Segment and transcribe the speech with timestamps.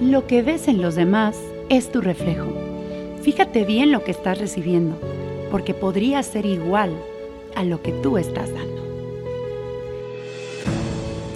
[0.00, 1.36] Lo que ves en los demás
[1.68, 2.46] es tu reflejo.
[3.22, 4.96] Fíjate bien lo que estás recibiendo,
[5.50, 6.92] porque podría ser igual
[7.56, 8.78] a lo que tú estás dando.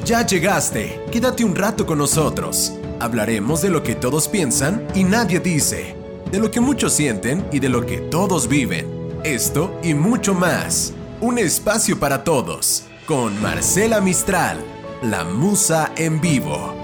[0.05, 2.75] Ya llegaste, quédate un rato con nosotros.
[3.01, 5.97] Hablaremos de lo que todos piensan y nadie dice,
[6.31, 8.87] de lo que muchos sienten y de lo que todos viven.
[9.25, 10.95] Esto y mucho más.
[11.21, 14.59] Un espacio para todos, con Marcela Mistral,
[15.03, 16.82] la musa en vivo.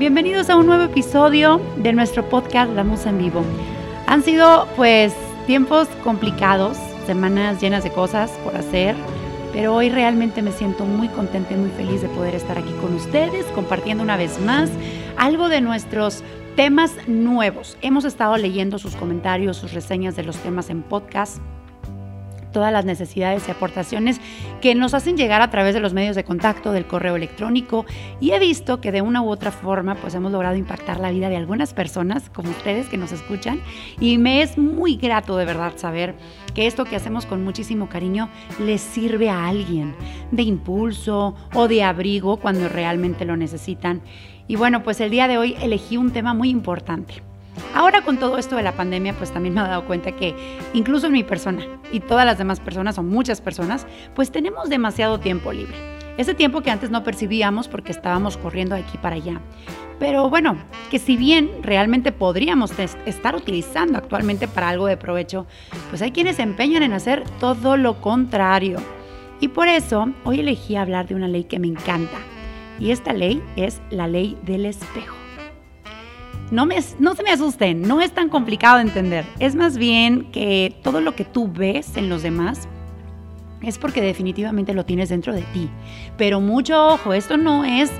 [0.00, 3.44] Bienvenidos a un nuevo episodio de nuestro podcast La Musa en Vivo.
[4.06, 5.12] Han sido pues
[5.46, 8.96] tiempos complicados, semanas llenas de cosas por hacer,
[9.52, 12.94] pero hoy realmente me siento muy contenta y muy feliz de poder estar aquí con
[12.94, 14.70] ustedes compartiendo una vez más
[15.18, 16.24] algo de nuestros
[16.56, 17.76] temas nuevos.
[17.82, 21.42] Hemos estado leyendo sus comentarios, sus reseñas de los temas en podcast
[22.50, 24.20] todas las necesidades y aportaciones
[24.60, 27.86] que nos hacen llegar a través de los medios de contacto, del correo electrónico.
[28.20, 31.28] Y he visto que de una u otra forma pues hemos logrado impactar la vida
[31.28, 33.60] de algunas personas como ustedes que nos escuchan.
[34.00, 36.14] Y me es muy grato de verdad saber
[36.54, 39.94] que esto que hacemos con muchísimo cariño les sirve a alguien
[40.30, 44.02] de impulso o de abrigo cuando realmente lo necesitan.
[44.48, 47.29] Y bueno, pues el día de hoy elegí un tema muy importante
[47.74, 50.34] Ahora con todo esto de la pandemia, pues también me he dado cuenta que
[50.74, 55.20] incluso en mi persona y todas las demás personas o muchas personas, pues tenemos demasiado
[55.20, 55.76] tiempo libre.
[56.18, 59.40] Ese tiempo que antes no percibíamos porque estábamos corriendo de aquí para allá.
[59.98, 60.56] Pero bueno,
[60.90, 65.46] que si bien realmente podríamos estar utilizando actualmente para algo de provecho,
[65.90, 68.78] pues hay quienes se empeñan en hacer todo lo contrario.
[69.40, 72.18] Y por eso hoy elegí hablar de una ley que me encanta.
[72.78, 75.19] Y esta ley es la ley del espejo.
[76.50, 79.24] No, me, se me asusten, no es tan complicado de entender.
[79.38, 82.68] Es más bien que todo lo que tú ves en los demás
[83.62, 85.70] es porque definitivamente lo tienes dentro de ti.
[86.16, 87.92] Pero mucho ojo, esto no es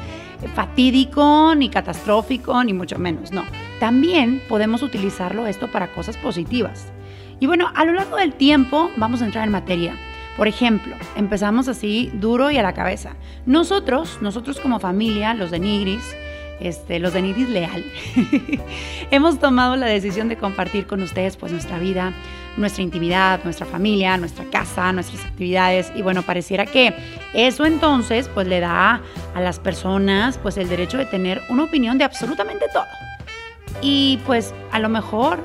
[0.55, 3.45] fatídico, ni catastrófico, ni mucho menos, no.
[3.79, 6.93] También podemos utilizarlo esto para cosas positivas.
[7.39, 9.95] Y bueno, a lo largo del tiempo vamos a entrar en materia.
[10.37, 13.15] Por ejemplo, empezamos así duro y a la cabeza.
[13.47, 16.17] Nosotros, nosotros como familia, los de Nigris,
[16.61, 17.85] este, los de Nidis Leal,
[19.11, 22.13] hemos tomado la decisión de compartir con ustedes pues nuestra vida,
[22.57, 26.95] nuestra intimidad, nuestra familia, nuestra casa, nuestras actividades y bueno, pareciera que
[27.35, 29.01] eso entonces pues le da
[29.35, 32.87] a las personas pues el derecho de tener una opinión de absolutamente todo.
[33.83, 35.41] Y pues a lo mejor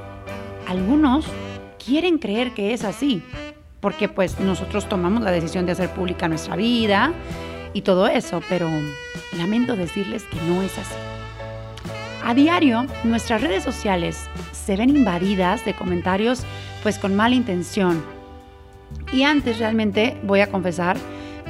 [0.67, 1.25] algunos
[1.83, 3.23] quieren creer que es así,
[3.79, 7.13] porque pues nosotros tomamos la decisión de hacer pública nuestra vida,
[7.75, 8.69] y todo eso, pero
[9.37, 10.95] lamento decirles que no es así.
[12.23, 14.17] A diario, nuestras redes sociales
[14.51, 16.43] se ven invadidas de comentarios
[16.81, 18.03] pues con mala intención.
[19.13, 20.97] Y antes realmente voy a confesar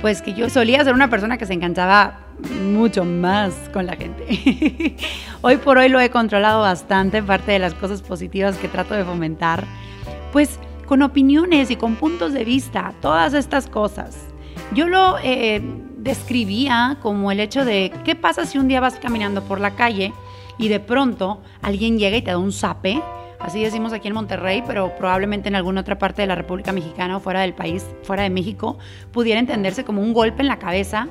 [0.01, 2.19] pues que yo solía ser una persona que se encantaba
[2.61, 4.95] mucho más con la gente.
[5.41, 9.03] hoy por hoy lo he controlado bastante, parte de las cosas positivas que trato de
[9.03, 9.63] fomentar,
[10.31, 14.17] pues con opiniones y con puntos de vista, todas estas cosas.
[14.73, 15.61] Yo lo eh,
[16.05, 20.13] describía como el hecho de qué pasa si un día vas caminando por la calle
[20.59, 23.01] y de pronto alguien llega y te da un zape,
[23.39, 27.17] así decimos aquí en Monterrey, pero probablemente en alguna otra parte de la República Mexicana
[27.17, 28.77] o fuera del país, fuera de México,
[29.11, 31.07] pudiera entenderse como un golpe en la cabeza.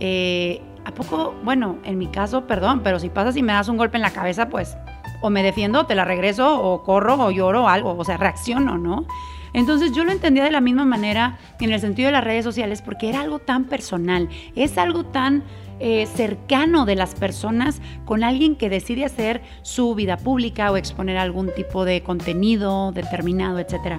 [0.00, 1.34] Eh, ¿A poco?
[1.42, 4.12] Bueno, en mi caso, perdón, pero si pasa y me das un golpe en la
[4.12, 4.76] cabeza, pues
[5.22, 8.76] o me defiendo, te la regreso, o corro, o lloro, o algo, o sea, reacciono,
[8.76, 9.06] ¿no?
[9.56, 12.82] Entonces yo lo entendía de la misma manera en el sentido de las redes sociales
[12.82, 15.42] porque era algo tan personal, es algo tan
[15.80, 21.16] eh, cercano de las personas con alguien que decide hacer su vida pública o exponer
[21.16, 23.98] algún tipo de contenido determinado, etcétera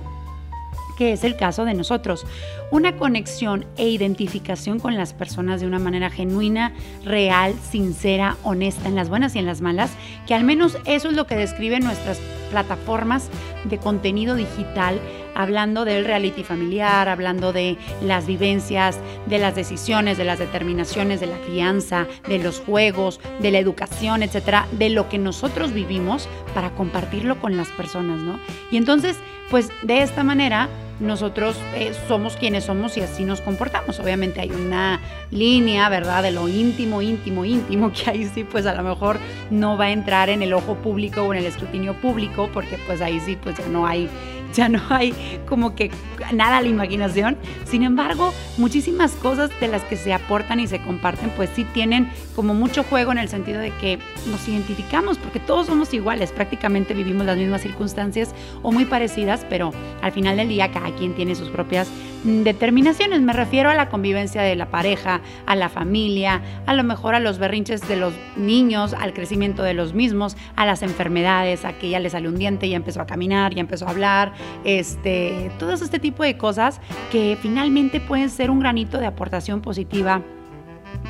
[0.98, 2.26] que es el caso de nosotros.
[2.72, 6.74] Una conexión e identificación con las personas de una manera genuina,
[7.06, 9.92] real, sincera, honesta, en las buenas y en las malas,
[10.26, 13.30] que al menos eso es lo que describen nuestras plataformas
[13.64, 15.00] de contenido digital
[15.36, 21.28] hablando del reality familiar, hablando de las vivencias, de las decisiones, de las determinaciones, de
[21.28, 26.72] la crianza, de los juegos, de la educación, etcétera, de lo que nosotros vivimos para
[26.72, 28.40] compartirlo con las personas, ¿no?
[28.72, 29.18] Y entonces,
[29.52, 34.00] pues de esta manera nosotros eh, somos quienes somos y así nos comportamos.
[34.00, 35.00] Obviamente hay una
[35.32, 36.24] línea, ¿verdad?
[36.24, 39.18] De lo íntimo, íntimo, íntimo, que ahí sí, pues a lo mejor
[39.52, 43.02] no va a entrar en el ojo público o en el escrutinio público, porque pues
[43.02, 44.10] ahí sí, pues ya no hay
[44.54, 45.14] ya no hay
[45.48, 45.92] como que
[46.34, 47.38] nada a la imaginación.
[47.66, 52.10] Sin embargo, muchísimas cosas de las que se aportan y se comparten, pues sí tienen
[52.36, 54.00] como mucho juego en el sentido de que
[54.30, 59.74] nos identificamos, porque todos somos iguales, prácticamente vivimos las mismas circunstancias o muy parecidas, pero
[60.02, 61.90] al final del día cada quien tiene sus propias
[62.24, 63.22] determinaciones.
[63.22, 67.20] Me refiero a la convivencia de la pareja, a la familia, a lo mejor a
[67.20, 71.90] los berrinches de los niños, al crecimiento de los mismos, a las enfermedades, a que
[71.90, 75.74] ya le salió un diente, ya empezó a caminar, ya empezó a hablar, este, todo
[75.74, 76.82] este tipo de cosas
[77.12, 80.22] que finalmente pueden ser un granito de aportación positiva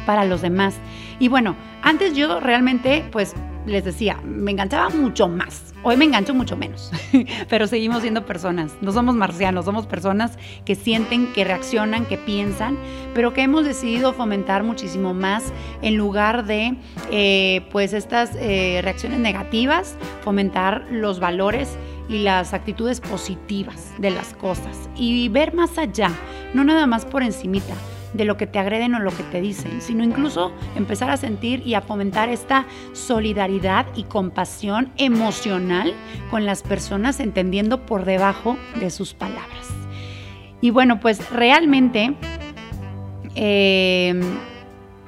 [0.05, 0.75] para los demás.
[1.19, 3.33] Y bueno, antes yo realmente, pues
[3.67, 5.73] les decía, me enganchaba mucho más.
[5.83, 6.91] Hoy me engancho mucho menos,
[7.49, 8.73] pero seguimos siendo personas.
[8.81, 12.77] No somos marcianos, somos personas que sienten, que reaccionan, que piensan,
[13.13, 16.75] pero que hemos decidido fomentar muchísimo más en lugar de,
[17.11, 21.77] eh, pues, estas eh, reacciones negativas, fomentar los valores
[22.09, 26.11] y las actitudes positivas de las cosas y ver más allá,
[26.53, 27.73] no nada más por encimita
[28.13, 31.65] de lo que te agreden o lo que te dicen, sino incluso empezar a sentir
[31.65, 35.93] y a fomentar esta solidaridad y compasión emocional
[36.31, 39.67] con las personas, entendiendo por debajo de sus palabras.
[40.61, 42.15] Y bueno, pues realmente
[43.35, 44.19] eh,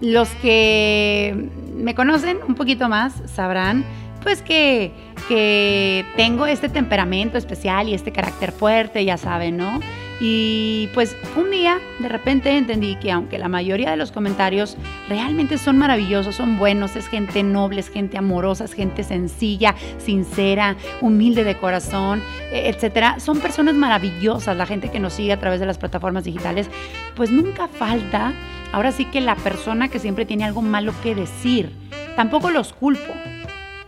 [0.01, 3.85] los que me conocen un poquito más sabrán
[4.21, 4.91] pues que,
[5.29, 9.79] que tengo este temperamento especial y este carácter fuerte, ya saben, ¿no?
[10.19, 14.75] Y pues un día de repente entendí que aunque la mayoría de los comentarios
[15.07, 20.75] realmente son maravillosos, son buenos, es gente noble, es gente amorosa, es gente sencilla, sincera,
[20.99, 22.21] humilde de corazón,
[22.51, 26.23] e, etcétera, son personas maravillosas, la gente que nos sigue a través de las plataformas
[26.23, 26.69] digitales,
[27.15, 28.33] pues nunca falta,
[28.73, 31.71] ahora sí que la persona que siempre tiene algo malo que decir,
[32.15, 33.13] tampoco los culpo.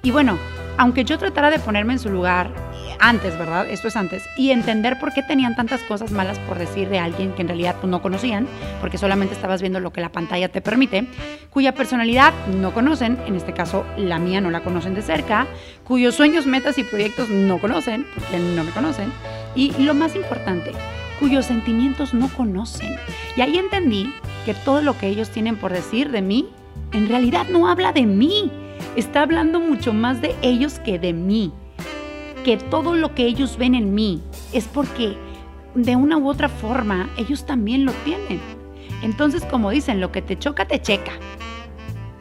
[0.03, 0.37] Y bueno,
[0.81, 2.51] aunque yo tratara de ponerme en su lugar
[2.99, 3.69] antes, ¿verdad?
[3.69, 4.23] Esto es antes.
[4.35, 7.75] Y entender por qué tenían tantas cosas malas por decir de alguien que en realidad
[7.79, 8.47] pues, no conocían,
[8.79, 11.05] porque solamente estabas viendo lo que la pantalla te permite,
[11.51, 15.45] cuya personalidad no conocen, en este caso la mía no la conocen de cerca,
[15.83, 19.13] cuyos sueños, metas y proyectos no conocen, porque no me conocen,
[19.53, 20.71] y lo más importante,
[21.19, 22.95] cuyos sentimientos no conocen.
[23.37, 24.11] Y ahí entendí
[24.45, 26.49] que todo lo que ellos tienen por decir de mí,
[26.91, 28.51] en realidad no habla de mí,
[28.95, 31.53] está hablando mucho más de ellos que de mí
[32.43, 34.21] que todo lo que ellos ven en mí
[34.51, 35.15] es porque
[35.75, 38.39] de una u otra forma ellos también lo tienen.
[39.03, 41.13] Entonces, como dicen, lo que te choca, te checa.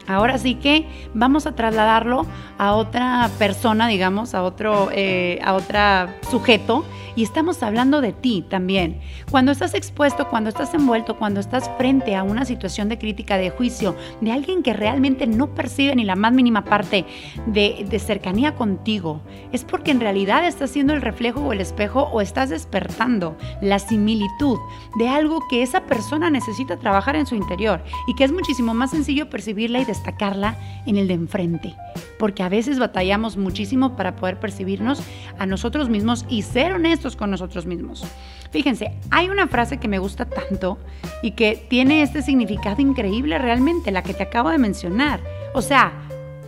[0.07, 2.25] Ahora sí que vamos a trasladarlo
[2.57, 6.85] a otra persona, digamos, a otro, eh, a otra sujeto
[7.15, 8.99] y estamos hablando de ti también.
[9.29, 13.49] Cuando estás expuesto, cuando estás envuelto, cuando estás frente a una situación de crítica, de
[13.49, 17.05] juicio, de alguien que realmente no percibe ni la más mínima parte
[17.47, 19.21] de, cercanía contigo,
[19.51, 23.79] es porque en realidad estás siendo el reflejo o el espejo o estás despertando la
[23.79, 24.57] similitud
[24.97, 28.91] de algo que esa persona necesita trabajar en su interior y que es muchísimo más
[28.91, 30.55] sencillo percibirla y destacarla
[30.85, 31.75] en el de enfrente.
[32.17, 35.01] Porque a veces batallamos muchísimo para poder percibirnos
[35.37, 38.03] a nosotros mismos y ser honestos con nosotros mismos.
[38.51, 40.77] Fíjense, hay una frase que me gusta tanto
[41.21, 45.19] y que tiene este significado increíble realmente, la que te acabo de mencionar.
[45.53, 45.93] O sea,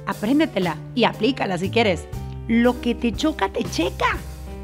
[0.05, 2.07] apréndetela y aplícala si quieres.
[2.47, 4.17] Lo que te choca, te checa.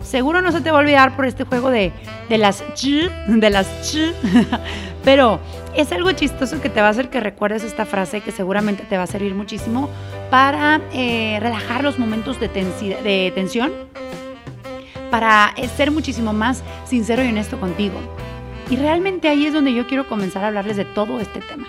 [0.04, 1.92] Seguro no se te va a olvidar por este juego de,
[2.30, 3.68] de las ch, de las.
[5.04, 5.40] Pero
[5.76, 8.98] es algo chistoso que te va a hacer que recuerdes esta frase que seguramente te
[8.98, 9.90] va a servir muchísimo
[10.30, 12.50] para eh, relajar los momentos de
[13.34, 13.72] tensión
[15.10, 18.00] para ser muchísimo más sincero y honesto contigo.
[18.70, 21.68] Y realmente ahí es donde yo quiero comenzar a hablarles de todo este tema.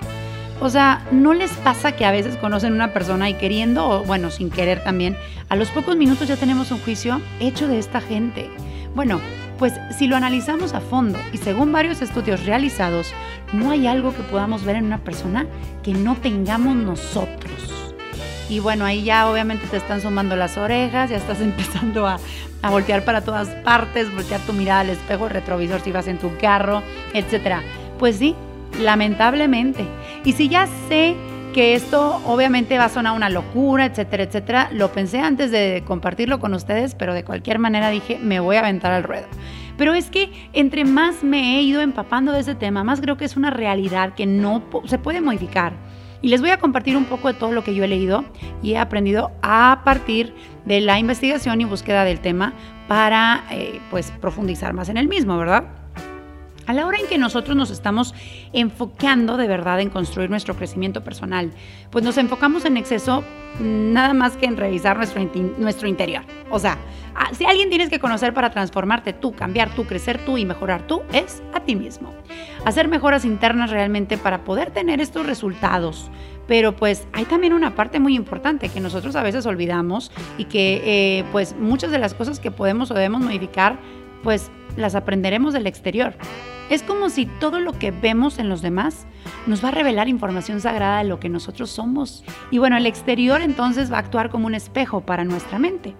[0.60, 4.30] O sea, ¿no les pasa que a veces conocen una persona y queriendo, o bueno,
[4.30, 5.16] sin querer también,
[5.49, 8.50] a los pocos minutos ya tenemos un juicio hecho de esta gente?
[8.94, 9.20] Bueno,
[9.59, 13.14] pues si lo analizamos a fondo y según varios estudios realizados,
[13.54, 15.47] no hay algo que podamos ver en una persona
[15.82, 17.79] que no tengamos nosotros.
[18.50, 22.19] Y bueno, ahí ya obviamente te están sumando las orejas, ya estás empezando a,
[22.62, 26.19] a voltear para todas partes, voltear tu mirada al espejo, el retrovisor si vas en
[26.19, 26.83] tu carro,
[27.14, 27.59] etc.
[27.99, 28.35] Pues sí,
[28.80, 29.85] lamentablemente.
[30.25, 31.14] Y si ya sé
[31.54, 36.40] que esto obviamente va a sonar una locura, etcétera, etcétera, lo pensé antes de compartirlo
[36.40, 39.26] con ustedes, pero de cualquier manera dije, me voy a aventar al ruedo.
[39.76, 43.25] Pero es que entre más me he ido empapando de ese tema, más creo que
[43.25, 45.73] es una realidad que no se puede modificar.
[46.22, 48.24] Y les voy a compartir un poco de todo lo que yo he leído
[48.62, 50.34] y he aprendido a partir
[50.64, 52.52] de la investigación y búsqueda del tema
[52.88, 55.79] para eh, pues profundizar más en el mismo, ¿verdad?
[56.70, 58.14] A la hora en que nosotros nos estamos
[58.52, 61.50] enfocando de verdad en construir nuestro crecimiento personal,
[61.90, 63.24] pues nos enfocamos en exceso
[63.58, 65.20] nada más que en revisar nuestro,
[65.58, 66.22] nuestro interior.
[66.48, 66.78] O sea,
[67.16, 70.86] ah, si alguien tienes que conocer para transformarte tú, cambiar tú, crecer tú y mejorar
[70.86, 72.14] tú, es a ti mismo.
[72.64, 76.08] Hacer mejoras internas realmente para poder tener estos resultados.
[76.46, 80.82] Pero pues hay también una parte muy importante que nosotros a veces olvidamos y que
[80.84, 83.76] eh, pues muchas de las cosas que podemos o debemos modificar,
[84.22, 86.14] pues las aprenderemos del exterior.
[86.70, 89.04] Es como si todo lo que vemos en los demás
[89.48, 92.22] nos va a revelar información sagrada de lo que nosotros somos.
[92.52, 95.96] Y bueno, el exterior entonces va a actuar como un espejo para nuestra mente,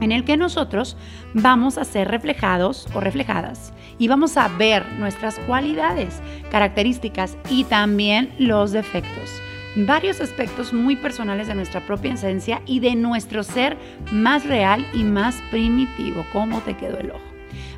[0.00, 0.96] en el que nosotros
[1.34, 8.34] vamos a ser reflejados o reflejadas y vamos a ver nuestras cualidades, características y también
[8.38, 9.30] los defectos.
[9.76, 13.76] Varios aspectos muy personales de nuestra propia esencia y de nuestro ser
[14.10, 16.24] más real y más primitivo.
[16.32, 17.20] ¿Cómo te quedó el ojo?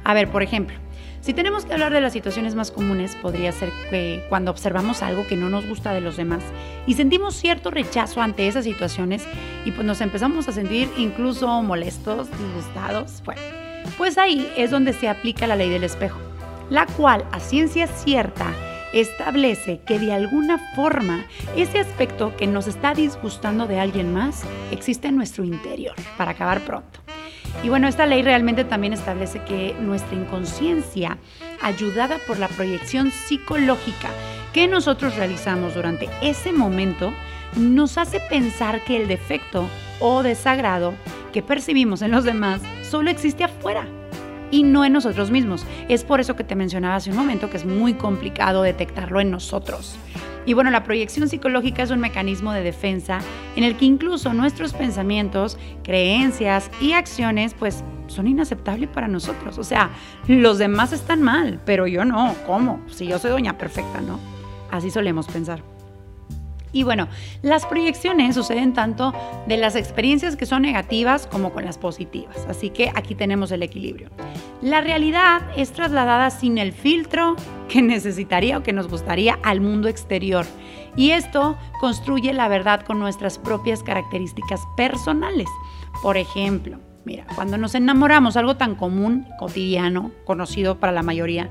[0.05, 0.77] A ver, por ejemplo,
[1.29, 5.27] si tenemos que hablar de las situaciones más comunes, podría ser que cuando observamos algo
[5.27, 6.43] que no nos gusta de los demás
[6.87, 9.25] y sentimos cierto rechazo ante esas situaciones
[9.67, 13.43] y pues nos empezamos a sentir incluso molestos, disgustados, bueno,
[13.99, 16.19] pues ahí es donde se aplica la ley del espejo,
[16.71, 18.47] la cual a ciencia cierta
[18.95, 25.09] establece que de alguna forma ese aspecto que nos está disgustando de alguien más existe
[25.09, 27.01] en nuestro interior, para acabar pronto.
[27.63, 31.19] Y bueno, esta ley realmente también establece que nuestra inconsciencia,
[31.61, 34.11] ayudada por la proyección psicológica
[34.53, 37.13] que nosotros realizamos durante ese momento,
[37.57, 39.69] nos hace pensar que el defecto
[40.01, 40.95] o desagrado
[41.33, 43.87] que percibimos en los demás solo existe afuera
[44.51, 45.65] y no en nosotros mismos.
[45.89, 49.31] Es por eso que te mencionaba hace un momento que es muy complicado detectarlo en
[49.31, 49.97] nosotros.
[50.49, 53.21] Y bueno, la proyección psicológica es un mecanismo de defensa
[53.55, 59.59] en el que incluso nuestros pensamientos, creencias y acciones pues son inaceptables para nosotros.
[59.59, 59.91] O sea,
[60.27, 62.35] los demás están mal, pero yo no.
[62.47, 62.81] ¿Cómo?
[62.89, 64.19] Si yo soy doña perfecta, ¿no?
[64.71, 65.63] Así solemos pensar.
[66.73, 67.09] Y bueno,
[67.43, 69.13] las proyecciones suceden tanto
[69.47, 72.37] de las experiencias que son negativas como con las positivas.
[72.49, 74.11] Así que aquí tenemos el equilibrio.
[74.61, 77.37] La realidad es trasladada sin el filtro
[77.69, 80.47] que necesitaría o que nos gustaría al mundo exterior.
[80.97, 85.47] Y esto construye la verdad con nuestras propias características personales.
[86.03, 91.51] Por ejemplo, mira, cuando nos enamoramos, algo tan común, cotidiano, conocido para la mayoría,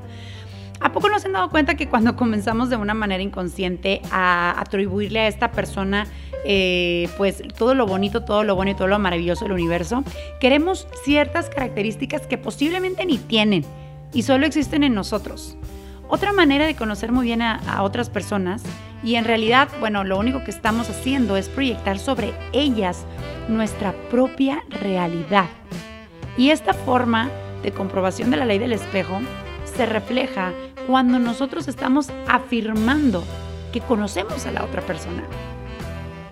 [0.79, 4.59] ¿A poco no se han dado cuenta que cuando comenzamos de una manera inconsciente a
[4.59, 6.07] atribuirle a esta persona
[6.45, 10.03] eh, pues todo lo bonito, todo lo bueno todo lo maravilloso del universo,
[10.39, 13.65] queremos ciertas características que posiblemente ni tienen
[14.13, 15.57] y solo existen en nosotros?
[16.09, 18.63] Otra manera de conocer muy bien a otras personas
[19.03, 23.05] y en realidad, bueno, lo único que estamos haciendo es proyectar sobre ellas
[23.47, 25.45] nuestra propia realidad.
[26.37, 27.29] Y esta forma
[27.63, 29.19] de comprobación de la ley del espejo
[29.65, 30.53] se refleja
[30.87, 33.23] cuando nosotros estamos afirmando
[33.71, 35.23] que conocemos a la otra persona.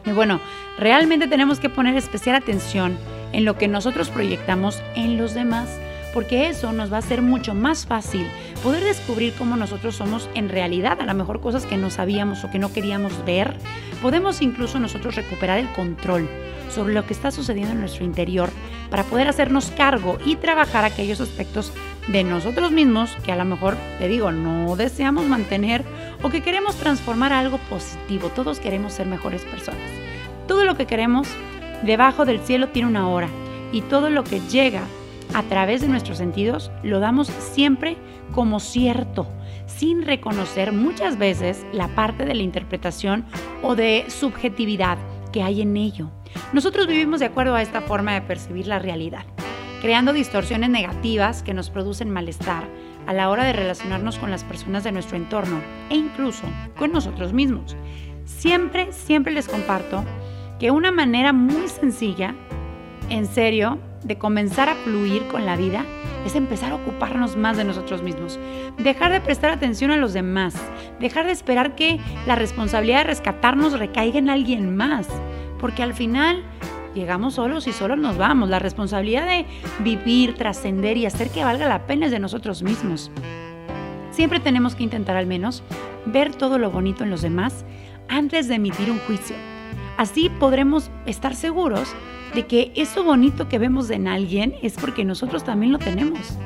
[0.06, 0.40] Y bueno,
[0.80, 2.98] realmente tenemos que poner especial atención
[3.34, 5.70] en lo que nosotros proyectamos en los demás,
[6.14, 8.26] porque eso nos va a hacer mucho más fácil
[8.64, 12.50] poder descubrir cómo nosotros somos en realidad, a lo mejor cosas que no sabíamos o
[12.50, 13.58] que no queríamos ver.
[14.02, 16.30] Podemos incluso nosotros recuperar el control
[16.70, 18.50] sobre lo que está sucediendo en nuestro interior
[18.90, 21.74] para poder hacernos cargo y trabajar aquellos aspectos
[22.08, 25.84] de nosotros mismos que a lo mejor, te digo, no deseamos mantener
[26.22, 28.30] o que queremos transformar algo positivo.
[28.30, 29.90] Todos queremos ser mejores personas.
[30.48, 31.28] Todo lo que queremos
[31.84, 33.30] debajo del cielo tiene una hora
[33.72, 34.84] y todo lo que llega
[35.34, 37.98] a través de nuestros sentidos lo damos siempre
[38.32, 39.28] como cierto,
[39.66, 43.26] sin reconocer muchas veces la parte de la interpretación
[43.64, 44.98] o de subjetividad
[45.32, 46.10] que hay en ello.
[46.54, 49.26] Nosotros vivimos de acuerdo a esta forma de percibir la realidad
[49.82, 52.64] creando distorsiones negativas que nos producen malestar
[53.08, 56.44] a la hora de relacionarnos con las personas de nuestro entorno e incluso
[56.78, 57.76] con nosotros mismos.
[58.26, 60.04] Siempre, siempre les comparto
[60.60, 62.34] que una manera muy sencilla,
[63.10, 65.84] en serio, de comenzar a fluir con la vida
[66.26, 68.40] es empezar a ocuparnos más de nosotros mismos.
[68.80, 70.56] Dejar de prestar atención a los demás.
[71.00, 75.08] Dejar de esperar que la responsabilidad de rescatarnos recaiga en alguien más.
[75.60, 76.44] Porque al final
[76.96, 78.50] llegamos solos y solos nos vamos.
[78.50, 79.46] La responsabilidad de
[79.84, 83.12] vivir, trascender y hacer que valga la pena es de nosotros mismos.
[84.12, 85.62] Siempre tenemos que intentar al menos
[86.06, 87.66] ver todo lo bonito en los demás
[88.08, 89.36] antes de emitir un juicio.
[89.98, 91.94] Así podremos estar seguros
[92.34, 96.38] de que eso bonito que vemos en alguien es porque nosotros también lo tenemos.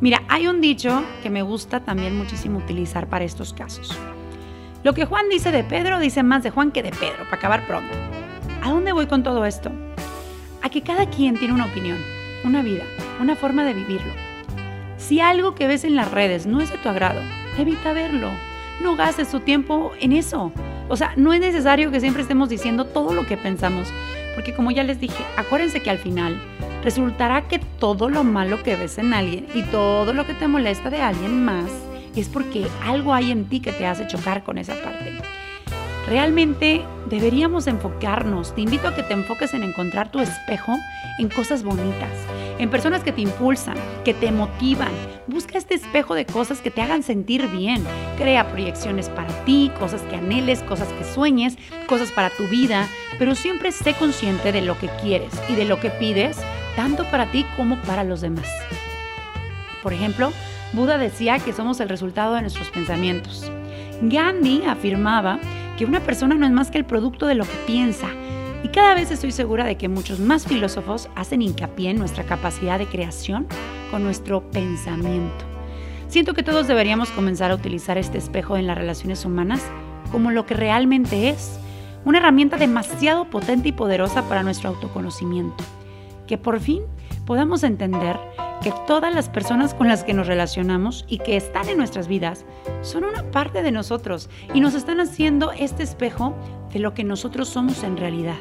[0.00, 3.96] Mira, hay un dicho que me gusta también muchísimo utilizar para estos casos.
[4.82, 7.66] Lo que Juan dice de Pedro dice más de Juan que de Pedro, para acabar
[7.66, 7.94] pronto.
[8.62, 9.70] ¿A dónde voy con todo esto?
[10.64, 11.98] A que cada quien tiene una opinión,
[12.42, 12.84] una vida,
[13.20, 14.12] una forma de vivirlo.
[14.96, 17.20] Si algo que ves en las redes no es de tu agrado,
[17.58, 18.30] evita verlo.
[18.82, 20.52] No gastes tu tiempo en eso.
[20.88, 23.92] O sea, no es necesario que siempre estemos diciendo todo lo que pensamos,
[24.34, 26.40] porque como ya les dije, acuérdense que al final
[26.82, 30.88] resultará que todo lo malo que ves en alguien y todo lo que te molesta
[30.88, 31.70] de alguien más
[32.16, 35.12] es porque algo hay en ti que te hace chocar con esa parte.
[36.06, 38.54] Realmente deberíamos enfocarnos.
[38.54, 40.76] Te invito a que te enfoques en encontrar tu espejo
[41.18, 42.10] en cosas bonitas,
[42.58, 44.92] en personas que te impulsan, que te motivan.
[45.26, 47.82] Busca este espejo de cosas que te hagan sentir bien.
[48.18, 51.56] Crea proyecciones para ti, cosas que anheles, cosas que sueñes,
[51.86, 52.86] cosas para tu vida,
[53.18, 56.38] pero siempre sé consciente de lo que quieres y de lo que pides,
[56.76, 58.48] tanto para ti como para los demás.
[59.82, 60.32] Por ejemplo,
[60.72, 63.50] Buda decía que somos el resultado de nuestros pensamientos.
[64.02, 65.38] Gandhi afirmaba
[65.76, 68.08] que una persona no es más que el producto de lo que piensa.
[68.62, 72.78] Y cada vez estoy segura de que muchos más filósofos hacen hincapié en nuestra capacidad
[72.78, 73.46] de creación
[73.90, 75.44] con nuestro pensamiento.
[76.08, 79.62] Siento que todos deberíamos comenzar a utilizar este espejo en las relaciones humanas
[80.10, 81.58] como lo que realmente es,
[82.04, 85.64] una herramienta demasiado potente y poderosa para nuestro autoconocimiento.
[86.26, 86.82] Que por fin
[87.26, 88.18] podamos entender
[88.64, 92.46] que todas las personas con las que nos relacionamos y que están en nuestras vidas
[92.80, 96.34] son una parte de nosotros y nos están haciendo este espejo
[96.72, 98.38] de lo que nosotros somos en realidad.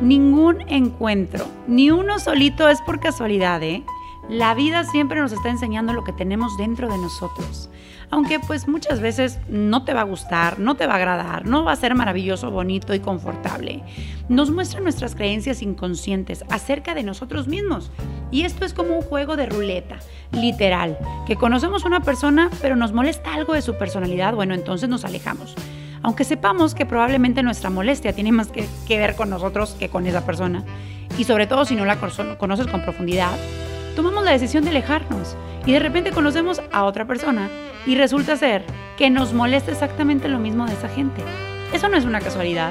[0.00, 3.84] Ningún encuentro, ni uno solito es por casualidad, ¿eh?
[4.30, 7.68] La vida siempre nos está enseñando lo que tenemos dentro de nosotros.
[8.10, 11.64] Aunque pues muchas veces no te va a gustar, no te va a agradar, no
[11.64, 13.82] va a ser maravilloso, bonito y confortable.
[14.28, 17.90] Nos muestra nuestras creencias inconscientes acerca de nosotros mismos.
[18.30, 19.98] Y esto es como un juego de ruleta,
[20.32, 24.88] literal, que conocemos a una persona pero nos molesta algo de su personalidad, bueno, entonces
[24.88, 25.54] nos alejamos.
[26.02, 30.06] Aunque sepamos que probablemente nuestra molestia tiene más que, que ver con nosotros que con
[30.06, 30.64] esa persona.
[31.18, 33.32] Y sobre todo si no la conoces con profundidad,
[33.98, 35.34] tomamos la decisión de alejarnos
[35.66, 37.50] y de repente conocemos a otra persona
[37.84, 38.62] y resulta ser
[38.96, 41.20] que nos molesta exactamente lo mismo de esa gente.
[41.72, 42.70] Eso no es una casualidad.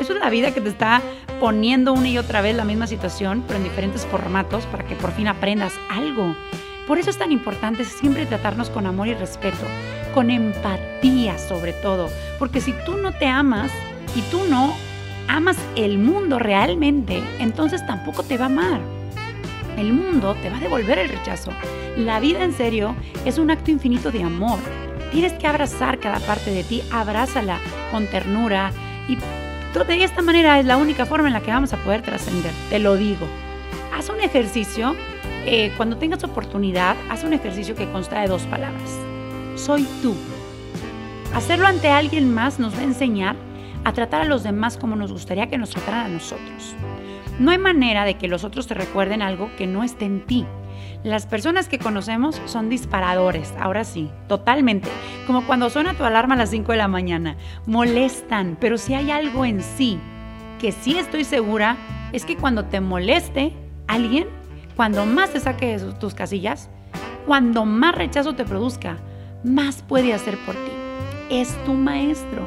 [0.00, 1.02] Eso es la vida que te está
[1.40, 5.12] poniendo una y otra vez la misma situación, pero en diferentes formatos para que por
[5.12, 6.34] fin aprendas algo.
[6.86, 9.66] Por eso es tan importante siempre tratarnos con amor y respeto,
[10.14, 13.70] con empatía sobre todo, porque si tú no te amas
[14.16, 14.74] y tú no
[15.28, 18.91] amas el mundo realmente, entonces tampoco te va a amar
[19.82, 21.52] el mundo te va a devolver el rechazo.
[21.96, 24.58] La vida en serio es un acto infinito de amor.
[25.12, 27.58] Tienes que abrazar cada parte de ti, abrázala
[27.90, 28.72] con ternura
[29.08, 29.16] y
[29.80, 32.78] de esta manera es la única forma en la que vamos a poder trascender, te
[32.78, 33.26] lo digo.
[33.96, 34.94] Haz un ejercicio,
[35.46, 38.90] eh, cuando tengas oportunidad, haz un ejercicio que consta de dos palabras.
[39.56, 40.14] Soy tú.
[41.34, 43.34] Hacerlo ante alguien más nos va a enseñar
[43.84, 46.76] a tratar a los demás como nos gustaría que nos trataran a nosotros.
[47.38, 50.46] No hay manera de que los otros te recuerden algo que no esté en ti.
[51.02, 54.88] Las personas que conocemos son disparadores, ahora sí, totalmente.
[55.26, 57.36] Como cuando suena tu alarma a las 5 de la mañana.
[57.66, 59.98] Molestan, pero si hay algo en sí
[60.60, 61.76] que sí estoy segura,
[62.12, 63.52] es que cuando te moleste
[63.88, 64.28] alguien,
[64.76, 66.70] cuando más te saque de tus casillas,
[67.26, 68.98] cuando más rechazo te produzca,
[69.42, 70.70] más puede hacer por ti.
[71.30, 72.46] Es tu maestro.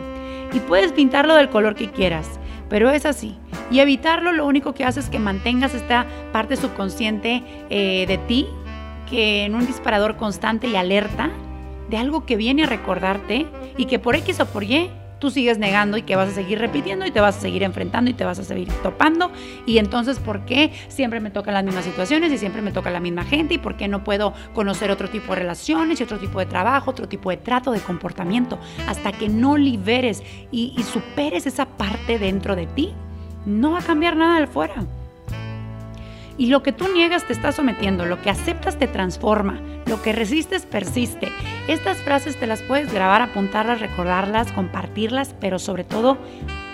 [0.54, 3.38] Y puedes pintarlo del color que quieras, pero es así.
[3.72, 8.48] Y evitarlo lo único que hace es que mantengas esta parte subconsciente eh, de ti,
[9.10, 11.32] que en un disparador constante y alerta
[11.90, 13.46] de algo que viene a recordarte
[13.78, 16.60] y que por X o por Y tú sigues negando y que vas a seguir
[16.60, 19.32] repitiendo y te vas a seguir enfrentando y te vas a seguir topando.
[19.66, 23.00] Y entonces, ¿por qué siempre me tocan las mismas situaciones y siempre me toca la
[23.00, 23.56] misma gente?
[23.56, 26.92] ¿Y por qué no puedo conocer otro tipo de relaciones y otro tipo de trabajo,
[26.92, 28.60] otro tipo de trato, de comportamiento?
[28.88, 32.94] Hasta que no liberes y, y superes esa parte dentro de ti,
[33.46, 34.84] no va a cambiar nada de fuera.
[36.38, 40.12] Y lo que tú niegas te está sometiendo, lo que aceptas te transforma, lo que
[40.12, 41.30] resistes persiste.
[41.68, 46.18] Estas frases te las puedes grabar, apuntarlas, recordarlas, compartirlas, pero sobre todo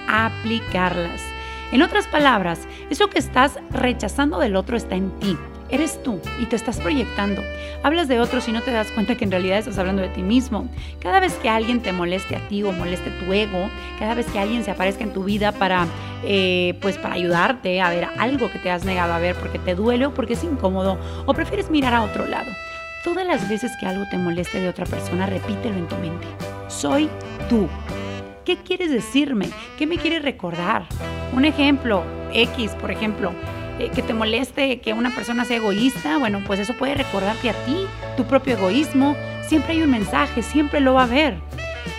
[0.08, 1.22] aplicarlas.
[1.72, 5.38] En otras palabras, eso que estás rechazando del otro está en ti.
[5.72, 7.42] Eres tú y te estás proyectando.
[7.82, 10.22] Hablas de otros y no te das cuenta que en realidad estás hablando de ti
[10.22, 10.68] mismo.
[11.00, 14.40] Cada vez que alguien te moleste a ti o moleste tu ego, cada vez que
[14.40, 15.88] alguien se aparezca en tu vida para,
[16.24, 19.74] eh, pues para ayudarte a ver algo que te has negado a ver porque te
[19.74, 22.52] duele o porque es incómodo o prefieres mirar a otro lado.
[23.04, 26.28] Todas las veces que algo te moleste de otra persona, repítelo en tu mente.
[26.68, 27.10] Soy
[27.50, 27.68] tú.
[28.46, 29.50] ¿Qué quieres decirme?
[29.78, 30.86] ¿Qué me quieres recordar?
[31.32, 32.04] Un ejemplo,
[32.34, 33.34] X, por ejemplo,
[33.82, 37.54] eh, que te moleste que una persona sea egoísta, bueno, pues eso puede recordarte a
[37.66, 37.78] ti,
[38.16, 39.16] tu propio egoísmo.
[39.48, 41.36] Siempre hay un mensaje, siempre lo va a haber.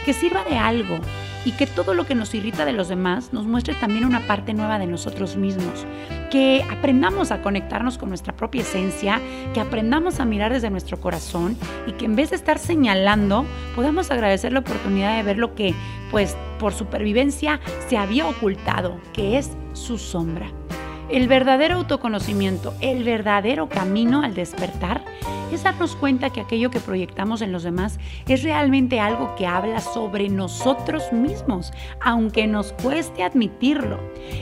[0.04, 0.98] Que sirva de algo,
[1.44, 4.54] y que todo lo que nos irrita de los demás nos muestre también una parte
[4.54, 5.86] nueva de nosotros mismos.
[6.30, 9.20] Que aprendamos a conectarnos con nuestra propia esencia,
[9.52, 14.10] que aprendamos a mirar desde nuestro corazón y que en vez de estar señalando, podamos
[14.10, 15.74] agradecer la oportunidad de ver lo que,
[16.10, 20.61] pues, por supervivencia se había ocultado, que es su sombra.
[21.08, 25.04] El verdadero autoconocimiento, el verdadero camino al despertar,
[25.52, 29.80] es darnos cuenta que aquello que proyectamos en los demás es realmente algo que habla
[29.80, 34.00] sobre nosotros mismos, aunque nos cueste admitirlo.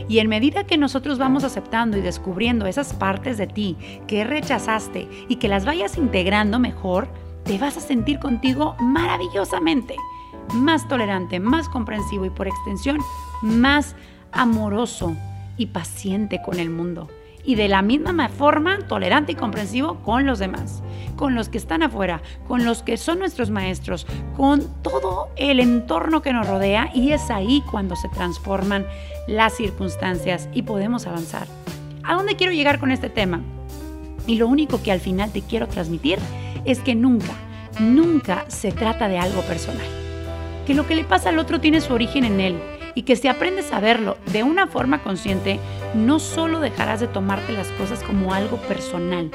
[0.08, 5.08] Y en medida que nosotros vamos aceptando y descubriendo esas partes de ti que rechazaste
[5.28, 7.08] y que las vayas integrando mejor,
[7.44, 9.96] te vas a sentir contigo maravillosamente,
[10.54, 12.98] más tolerante, más comprensivo y por extensión,
[13.42, 13.96] más
[14.30, 15.16] amoroso
[15.60, 17.08] y paciente con el mundo.
[17.44, 20.82] Y de la misma forma, tolerante y comprensivo con los demás,
[21.16, 26.22] con los que están afuera, con los que son nuestros maestros, con todo el entorno
[26.22, 26.90] que nos rodea.
[26.94, 28.86] Y es ahí cuando se transforman
[29.26, 31.46] las circunstancias y podemos avanzar.
[32.04, 33.40] ¿A dónde quiero llegar con este tema?
[34.26, 36.18] Y lo único que al final te quiero transmitir
[36.64, 37.32] es que nunca,
[37.78, 39.86] nunca se trata de algo personal.
[40.66, 42.60] Que lo que le pasa al otro tiene su origen en él
[42.94, 45.58] y que si aprendes a verlo de una forma consciente,
[45.94, 49.30] no solo dejarás de tomarte las cosas como algo personal,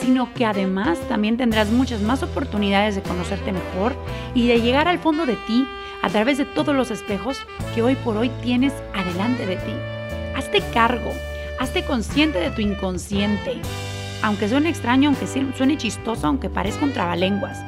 [0.00, 3.94] sino que además también tendrás muchas más oportunidades de conocerte mejor
[4.34, 5.66] y de llegar al fondo de ti
[6.02, 7.38] a través de todos los espejos
[7.74, 9.72] que hoy por hoy tienes adelante de ti.
[10.36, 11.12] Hazte cargo,
[11.58, 13.60] hazte consciente de tu inconsciente,
[14.22, 17.58] aunque suene extraño, aunque suene chistoso, aunque parezca un trabalenguas,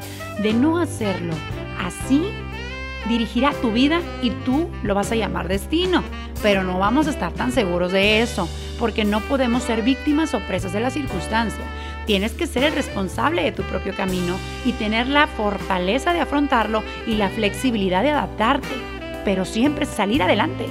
[0.43, 1.35] de no hacerlo
[1.79, 2.23] así
[3.09, 6.03] dirigirá tu vida y tú lo vas a llamar destino.
[6.43, 10.41] Pero no vamos a estar tan seguros de eso, porque no podemos ser víctimas o
[10.41, 11.65] presas de la circunstancia.
[12.07, 16.83] Tienes que ser el responsable de tu propio camino y tener la fortaleza de afrontarlo
[17.07, 18.75] y la flexibilidad de adaptarte,
[19.25, 20.67] pero siempre salir adelante.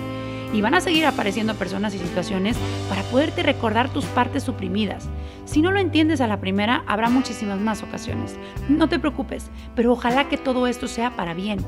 [0.54, 2.58] Y van a seguir apareciendo personas y situaciones
[2.90, 5.08] para poderte recordar tus partes suprimidas.
[5.46, 8.38] Si no lo entiendes a la primera, habrá muchísimas más ocasiones.
[8.70, 11.60] No te preocupes, pero ojalá que todo esto sea para bien.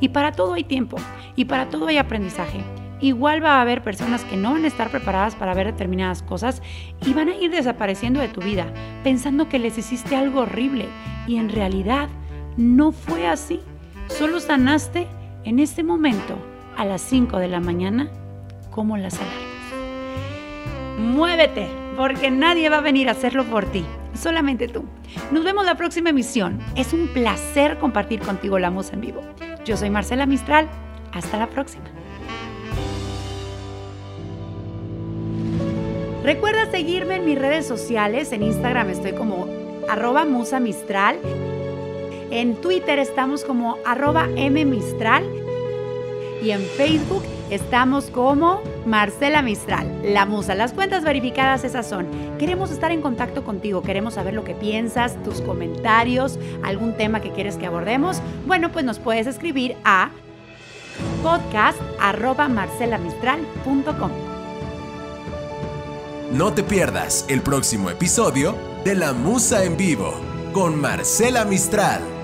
[0.00, 0.96] Y para todo hay tiempo,
[1.36, 2.62] y para todo hay aprendizaje.
[3.00, 6.62] Igual va a haber personas que no van a estar preparadas para ver determinadas cosas
[7.06, 8.72] y van a ir desapareciendo de tu vida,
[9.04, 10.86] pensando que les hiciste algo horrible.
[11.28, 12.08] Y en realidad
[12.56, 13.60] no fue así.
[14.08, 15.06] Solo sanaste
[15.44, 16.36] en este momento,
[16.76, 18.10] a las 5 de la mañana,
[18.78, 19.42] como las alarmas.
[21.00, 24.84] Muévete, porque nadie va a venir a hacerlo por ti, solamente tú.
[25.32, 26.60] Nos vemos la próxima emisión.
[26.76, 29.22] Es un placer compartir contigo la música en vivo.
[29.64, 30.68] Yo soy Marcela Mistral.
[31.12, 31.86] Hasta la próxima.
[36.22, 38.30] Recuerda seguirme en mis redes sociales.
[38.30, 39.48] En Instagram estoy como
[39.88, 41.18] arroba musa mistral.
[42.30, 45.24] En Twitter estamos como arroba mmistral.
[46.40, 50.54] Y en Facebook estamos como Marcela Mistral, la musa.
[50.54, 52.06] Las cuentas verificadas esas son.
[52.38, 57.32] Queremos estar en contacto contigo, queremos saber lo que piensas, tus comentarios, algún tema que
[57.32, 58.20] quieres que abordemos.
[58.46, 60.10] Bueno, pues nos puedes escribir a
[61.22, 64.10] podcast.marcelamistral.com.
[66.32, 70.12] No te pierdas el próximo episodio de La Musa en Vivo
[70.52, 72.17] con Marcela Mistral.